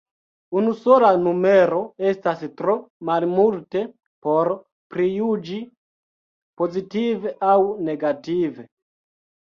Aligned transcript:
Unusola 0.59 1.09
numero 1.25 1.81
estas 2.11 2.41
tro 2.61 2.75
malmulte 3.09 3.83
por 4.29 4.51
prijuĝi, 4.95 5.61
pozitive 6.63 7.37
aŭ 7.53 7.59
negative. 7.91 8.71